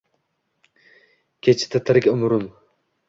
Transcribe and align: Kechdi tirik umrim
Kechdi 1.49 1.83
tirik 1.91 2.09
umrim 2.17 2.49